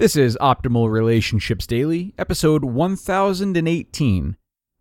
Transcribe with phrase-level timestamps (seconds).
[0.00, 4.36] This is Optimal Relationships Daily, episode 1018,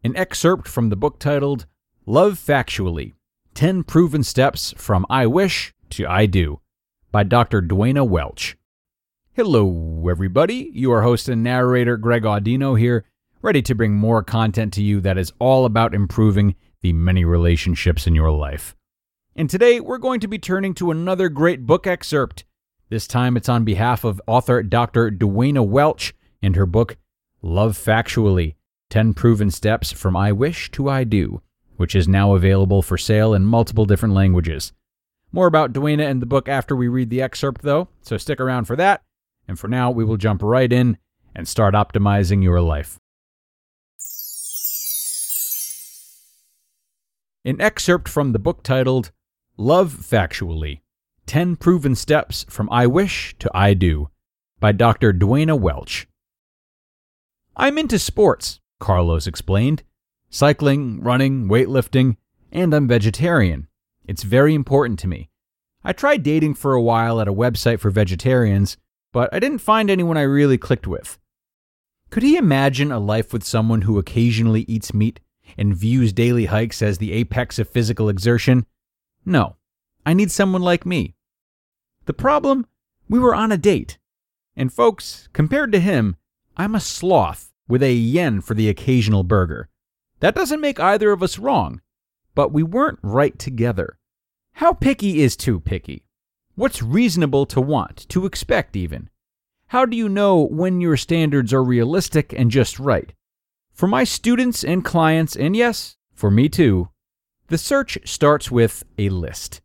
[0.05, 1.65] an excerpt from the book titled
[2.05, 3.15] Love Factually
[3.53, 6.61] 10 Proven Steps from I Wish to I Do
[7.11, 7.61] by Dr.
[7.61, 8.55] Duana Welch.
[9.33, 10.71] Hello, everybody.
[10.73, 13.03] Your host and narrator, Greg Audino, here,
[13.41, 18.07] ready to bring more content to you that is all about improving the many relationships
[18.07, 18.73] in your life.
[19.35, 22.45] And today, we're going to be turning to another great book excerpt
[22.89, 25.11] this time it's on behalf of author Dr.
[25.11, 26.97] Duana Welch and her book,
[27.41, 28.55] Love Factually
[28.89, 31.41] 10 Proven Steps from I Wish to I Do,
[31.77, 34.73] which is now available for sale in multiple different languages.
[35.31, 38.65] More about Duana and the book after we read the excerpt, though, so stick around
[38.65, 39.03] for that.
[39.47, 40.97] And for now, we will jump right in
[41.35, 42.99] and start optimizing your life.
[47.45, 49.11] An excerpt from the book titled
[49.57, 50.81] Love Factually
[51.29, 54.09] 10 Proven Steps from I Wish to I Do
[54.59, 55.13] by Dr.
[55.13, 56.07] Duana Welch.
[57.55, 59.83] I'm into sports, Carlos explained
[60.31, 62.17] cycling, running, weightlifting,
[62.51, 63.67] and I'm vegetarian.
[64.07, 65.29] It's very important to me.
[65.83, 68.77] I tried dating for a while at a website for vegetarians,
[69.13, 71.19] but I didn't find anyone I really clicked with.
[72.09, 75.19] Could he imagine a life with someone who occasionally eats meat
[75.59, 78.65] and views daily hikes as the apex of physical exertion?
[79.23, 79.57] No.
[80.07, 81.13] I need someone like me,
[82.09, 82.65] the problem?
[83.07, 83.99] We were on a date.
[84.55, 86.15] And folks, compared to him,
[86.57, 89.69] I'm a sloth with a yen for the occasional burger.
[90.19, 91.81] That doesn't make either of us wrong,
[92.33, 93.99] but we weren't right together.
[94.53, 96.07] How picky is too picky?
[96.55, 99.11] What's reasonable to want, to expect even?
[99.67, 103.13] How do you know when your standards are realistic and just right?
[103.71, 106.89] For my students and clients, and yes, for me too,
[107.49, 109.61] the search starts with a list.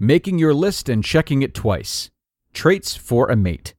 [0.00, 2.12] Making your list and checking it twice.
[2.52, 3.74] Traits for a mate.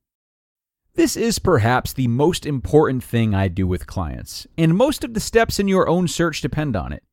[0.95, 5.21] This is perhaps the most important thing I do with clients, and most of the
[5.21, 7.03] steps in your own search depend on it.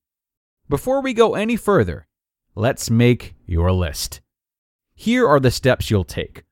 [0.69, 2.09] Before we go any further,
[2.57, 4.23] let's make your list.
[4.97, 6.43] Here are the steps you'll take.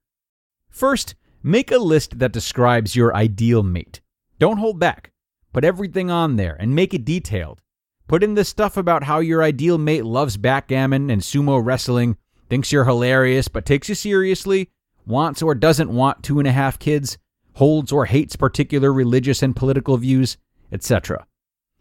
[0.70, 4.00] First, make a list that describes your ideal mate.
[4.38, 5.10] Don't hold back.
[5.52, 7.62] Put everything on there and make it detailed.
[8.06, 12.16] Put in the stuff about how your ideal mate loves backgammon and sumo wrestling
[12.54, 14.70] thinks you're hilarious but takes you seriously,
[15.04, 17.18] wants or doesn't want two and a half kids,
[17.54, 20.36] holds or hates particular religious and political views,
[20.70, 21.26] etc.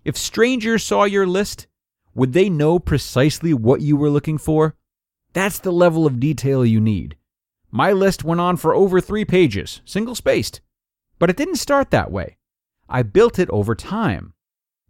[0.03, 1.67] If strangers saw your list,
[2.16, 4.75] would they know precisely what you were looking for?
[5.33, 7.17] That's the level of detail you need.
[7.69, 10.59] My list went on for over three pages, single spaced.
[11.19, 12.38] But it didn't start that way.
[12.89, 14.33] I built it over time.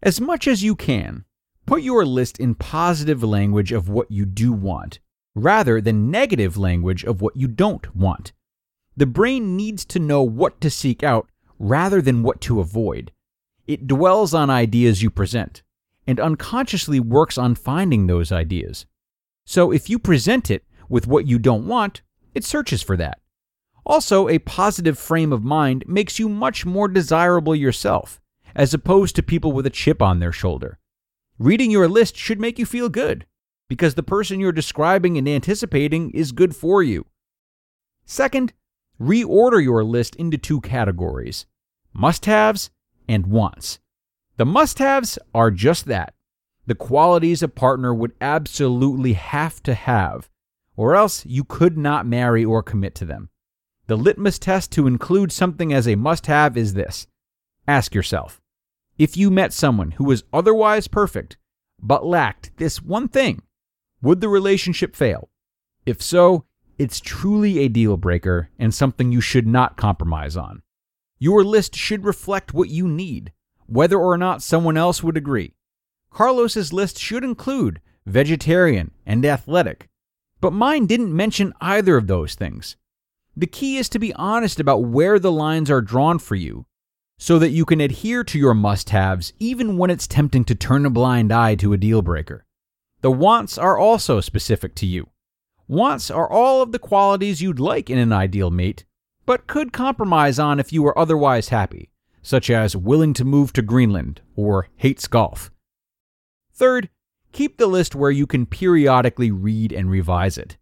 [0.02, 1.26] As much as you can,
[1.66, 4.98] put your list in positive language of what you do want
[5.34, 8.32] rather than negative language of what you don't want.
[8.96, 11.28] The brain needs to know what to seek out
[11.58, 13.10] rather than what to avoid.
[13.66, 15.62] It dwells on ideas you present
[16.06, 18.86] and unconsciously works on finding those ideas.
[19.46, 22.02] So if you present it with what you don't want,
[22.34, 23.20] it searches for that.
[23.86, 28.20] Also, a positive frame of mind makes you much more desirable yourself,
[28.54, 30.78] as opposed to people with a chip on their shoulder.
[31.38, 33.26] Reading your list should make you feel good
[33.68, 37.06] because the person you're describing and anticipating is good for you.
[38.04, 38.52] Second,
[39.00, 41.46] reorder your list into two categories
[41.92, 42.70] must haves
[43.08, 43.78] and wants.
[44.36, 46.14] The must haves are just that
[46.66, 50.30] the qualities a partner would absolutely have to have,
[50.76, 53.28] or else you could not marry or commit to them.
[53.86, 57.06] The litmus test to include something as a must have is this
[57.66, 58.40] ask yourself
[58.98, 61.36] if you met someone who was otherwise perfect
[61.82, 63.42] but lacked this one thing,
[64.04, 65.30] would the relationship fail?
[65.86, 66.44] If so,
[66.78, 70.62] it's truly a deal breaker and something you should not compromise on.
[71.18, 73.32] Your list should reflect what you need,
[73.66, 75.54] whether or not someone else would agree.
[76.10, 79.88] Carlos's list should include vegetarian and athletic,
[80.40, 82.76] but mine didn't mention either of those things.
[83.36, 86.66] The key is to be honest about where the lines are drawn for you
[87.18, 90.84] so that you can adhere to your must haves even when it's tempting to turn
[90.84, 92.44] a blind eye to a deal breaker.
[93.04, 95.10] The wants are also specific to you.
[95.68, 98.86] Wants are all of the qualities you'd like in an ideal mate,
[99.26, 101.90] but could compromise on if you were otherwise happy,
[102.22, 105.50] such as willing to move to Greenland or hates golf.
[106.54, 106.88] Third,
[107.32, 110.56] keep the list where you can periodically read and revise it.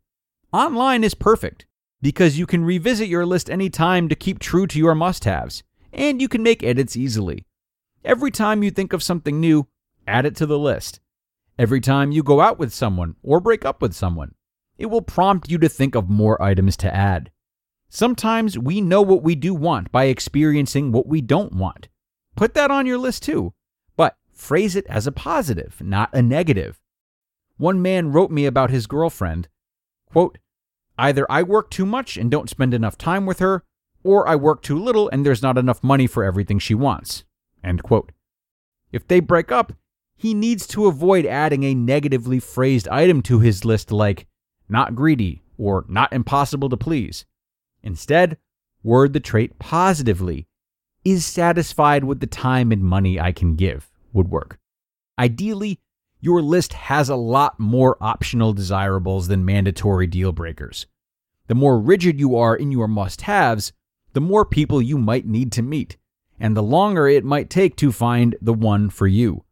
[0.53, 1.65] Online is perfect
[2.01, 5.63] because you can revisit your list anytime to keep true to your must haves,
[5.93, 7.47] and you can make edits easily.
[8.05, 9.69] Every time you think of something new,
[10.09, 10.99] add it to the list.
[11.59, 14.35] Every time you go out with someone or break up with someone,
[14.79, 17.31] it will prompt you to think of more items to add.
[17.89, 21.89] Sometimes we know what we do want by experiencing what we don't want.
[22.37, 23.53] Put that on your list too,
[23.97, 26.81] but phrase it as a positive, not a negative.
[27.59, 29.49] One man wrote me about his girlfriend.
[30.11, 30.39] Quote,
[30.99, 33.63] Either I work too much and don't spend enough time with her,
[34.03, 37.25] or I work too little and there's not enough money for everything she wants.
[37.63, 38.11] End quote.
[38.91, 39.75] If they break up,
[40.23, 44.29] he needs to avoid adding a negatively phrased item to his list like
[44.69, 47.25] not greedy or not impossible to please.
[47.83, 48.39] Instead,
[48.85, 50.47] word the trait positively
[51.05, 54.61] is satisfied with the time and money I can give would work.
[55.19, 55.81] Ideally,
[56.21, 60.87] your list has a lot more optional desirables than mandatory deal breakers.
[61.49, 63.73] The more rigid you are in your must haves,
[64.13, 65.97] the more people you might need to meet,
[66.39, 69.43] and the longer it might take to find the one for you.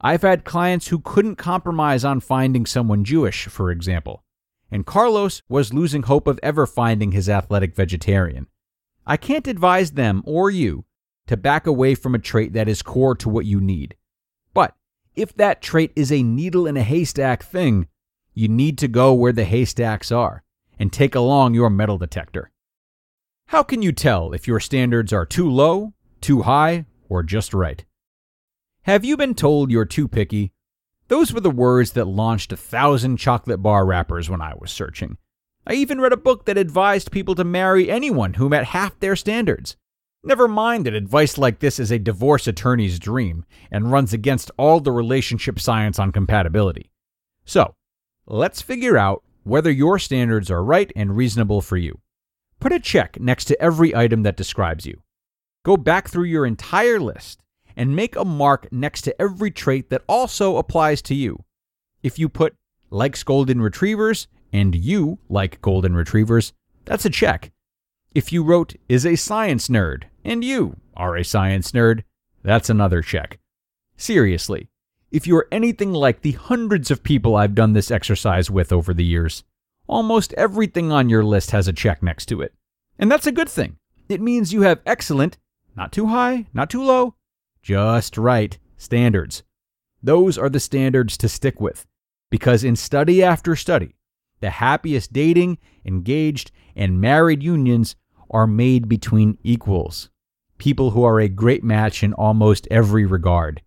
[0.00, 4.24] I've had clients who couldn't compromise on finding someone Jewish, for example,
[4.70, 8.48] and Carlos was losing hope of ever finding his athletic vegetarian.
[9.06, 10.84] I can't advise them or you
[11.26, 13.96] to back away from a trait that is core to what you need.
[14.52, 14.74] But
[15.14, 17.88] if that trait is a needle in a haystack thing,
[18.34, 20.42] you need to go where the haystacks are
[20.78, 22.50] and take along your metal detector.
[23.48, 27.84] How can you tell if your standards are too low, too high, or just right?
[28.84, 30.52] Have you been told you're too picky?
[31.08, 35.16] Those were the words that launched a thousand chocolate bar wrappers when I was searching.
[35.66, 39.16] I even read a book that advised people to marry anyone who met half their
[39.16, 39.76] standards.
[40.22, 44.80] Never mind that advice like this is a divorce attorney's dream and runs against all
[44.80, 46.90] the relationship science on compatibility.
[47.46, 47.74] So,
[48.26, 52.02] let's figure out whether your standards are right and reasonable for you.
[52.60, 55.00] Put a check next to every item that describes you.
[55.64, 57.43] Go back through your entire list
[57.76, 61.44] and make a mark next to every trait that also applies to you.
[62.02, 62.54] If you put
[62.90, 66.52] likes golden retrievers and you like golden retrievers,
[66.84, 67.50] that's a check.
[68.14, 72.04] If you wrote is a science nerd and you are a science nerd,
[72.42, 73.38] that's another check.
[73.96, 74.68] Seriously,
[75.10, 78.92] if you are anything like the hundreds of people I've done this exercise with over
[78.92, 79.44] the years,
[79.86, 82.52] almost everything on your list has a check next to it.
[82.98, 83.76] And that's a good thing.
[84.08, 85.38] It means you have excellent,
[85.76, 87.14] not too high, not too low,
[87.64, 89.42] just right standards.
[90.02, 91.86] Those are the standards to stick with.
[92.30, 93.96] Because in study after study,
[94.40, 97.96] the happiest dating, engaged, and married unions
[98.30, 100.10] are made between equals
[100.58, 103.60] people who are a great match in almost every regard.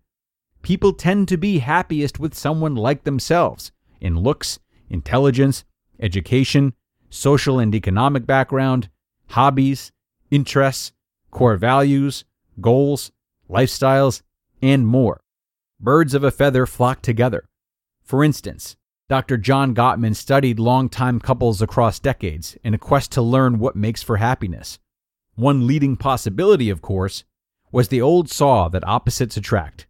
[0.62, 5.64] People tend to be happiest with someone like themselves in looks, intelligence,
[6.00, 6.72] education,
[7.10, 8.88] social and economic background,
[9.28, 9.92] hobbies,
[10.30, 10.92] interests,
[11.30, 12.24] core values,
[12.60, 13.12] goals,
[13.48, 14.22] lifestyles,
[14.62, 15.20] and more.
[15.80, 17.48] Birds of a feather flock together.
[18.02, 18.76] For instance,
[19.08, 19.36] Dr.
[19.38, 24.18] John Gottman studied long-time couples across decades in a quest to learn what makes for
[24.18, 24.78] happiness.
[25.34, 27.24] One leading possibility, of course,
[27.70, 29.86] was the old saw that opposites attract.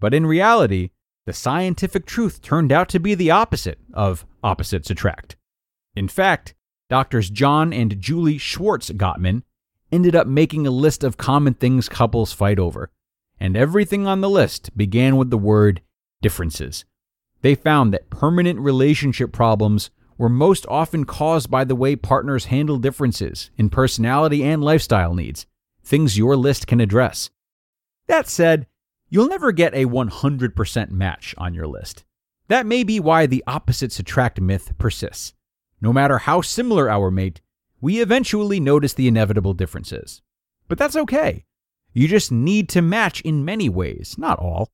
[0.00, 0.90] But in reality,
[1.26, 5.36] the scientific truth turned out to be the opposite of opposites attract.
[5.96, 6.54] In fact,
[6.88, 9.42] doctors John and Julie Schwartz Gottman
[9.90, 12.90] ended up making a list of common things couples fight over,
[13.38, 15.82] and everything on the list began with the word
[16.22, 16.84] differences.
[17.42, 22.78] They found that permanent relationship problems were most often caused by the way partners handle
[22.78, 25.46] differences in personality and lifestyle needs,
[25.82, 27.30] things your list can address.
[28.06, 28.66] That said,
[29.08, 32.04] you'll never get a 100% match on your list.
[32.48, 35.34] That may be why the opposites attract myth persists.
[35.80, 37.40] No matter how similar our mate,
[37.80, 40.22] we eventually notice the inevitable differences.
[40.68, 41.44] But that's okay.
[41.94, 44.68] You just need to match in many ways, not all.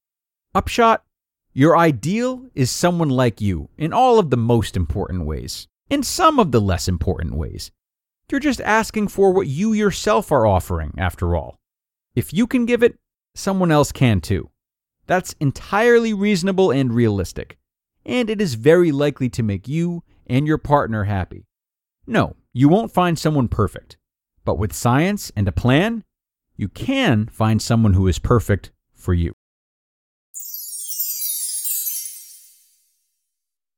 [0.55, 1.05] Upshot
[1.53, 6.39] your ideal is someone like you in all of the most important ways in some
[6.39, 7.73] of the less important ways.
[8.31, 11.59] You're just asking for what you yourself are offering, after all.
[12.15, 12.99] If you can give it,
[13.35, 14.51] someone else can too.
[15.09, 17.59] That's entirely reasonable and realistic,
[18.07, 21.49] and it is very likely to make you and your partner happy.
[22.07, 23.97] No, you won't find someone perfect,
[24.45, 26.05] but with science and a plan,
[26.61, 29.33] you can find someone who is perfect for you.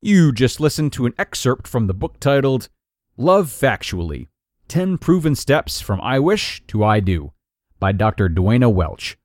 [0.00, 2.68] You just listened to an excerpt from the book titled
[3.16, 4.26] Love Factually
[4.66, 7.32] 10 Proven Steps from I Wish to I Do
[7.78, 8.28] by Dr.
[8.28, 9.16] Duana Welch.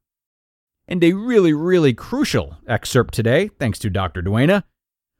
[0.87, 4.21] And a really, really crucial excerpt today, thanks to Dr.
[4.21, 4.65] Duana.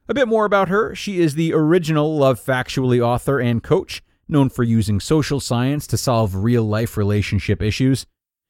[0.08, 0.94] A bit more about her.
[0.94, 5.98] She is the original Love Factually author and coach, known for using social science to
[5.98, 8.06] solve real life relationship issues.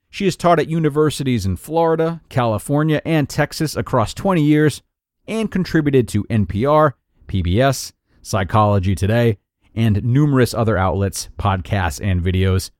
[0.09, 4.81] She has taught at universities in Florida, California, and Texas across 20 years
[5.27, 6.93] and contributed to NPR,
[7.27, 9.37] PBS, Psychology Today,
[9.75, 12.71] and numerous other outlets, podcasts, and videos.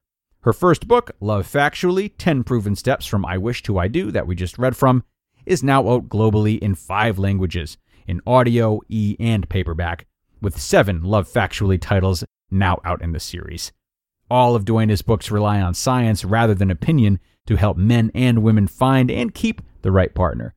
[0.42, 4.28] Her first book, Love Factually 10 Proven Steps from I Wish to I Do, that
[4.28, 5.04] we just read from,
[5.46, 10.08] is now out globally in five languages in audio, e, and paperback,
[10.42, 13.74] with seven Love Factually titles now out in the series.
[14.30, 18.68] All of Duana's books rely on science rather than opinion to help men and women
[18.68, 20.54] find and keep the right partner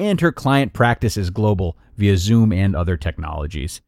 [0.00, 3.82] and her client practice is global via Zoom and other technologies.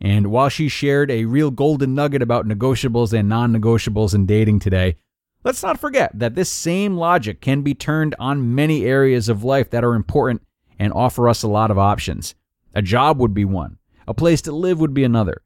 [0.00, 4.60] And while she shared a real golden nugget about negotiables and non negotiables in dating
[4.60, 4.96] today,
[5.44, 9.70] let's not forget that this same logic can be turned on many areas of life
[9.70, 10.42] that are important
[10.78, 12.34] and offer us a lot of options.
[12.74, 13.76] A job would be one,
[14.08, 15.42] a place to live would be another.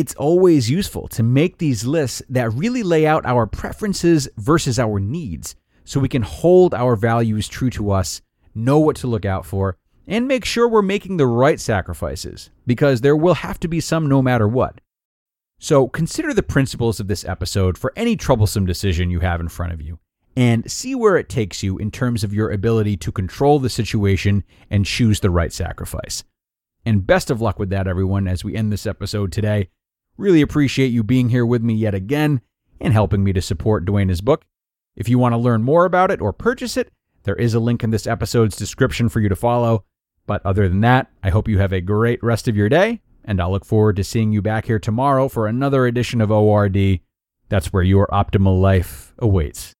[0.00, 4.98] It's always useful to make these lists that really lay out our preferences versus our
[4.98, 5.54] needs
[5.84, 8.22] so we can hold our values true to us
[8.54, 9.76] know what to look out for,
[10.06, 14.08] and make sure we're making the right sacrifices, because there will have to be some
[14.08, 14.80] no matter what.
[15.58, 19.74] So consider the principles of this episode for any troublesome decision you have in front
[19.74, 19.98] of you,
[20.34, 24.44] and see where it takes you in terms of your ability to control the situation
[24.70, 26.24] and choose the right sacrifice.
[26.86, 29.68] And best of luck with that, everyone, as we end this episode today.
[30.20, 32.42] Really appreciate you being here with me yet again
[32.78, 34.44] and helping me to support Duana's book.
[34.94, 37.82] If you want to learn more about it or purchase it, there is a link
[37.82, 39.86] in this episode's description for you to follow.
[40.26, 43.40] But other than that, I hope you have a great rest of your day, and
[43.40, 47.00] I'll look forward to seeing you back here tomorrow for another edition of ORD.
[47.48, 49.72] That's where your optimal life awaits.